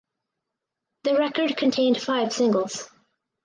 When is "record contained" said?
1.15-2.01